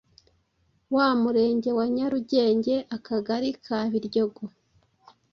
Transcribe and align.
mu 0.91 1.05
murenge 1.23 1.69
wa 1.77 1.85
Nyarugenge 1.95 2.75
akagari 2.95 3.49
ka 3.63 3.79
Biryogo 3.91 4.43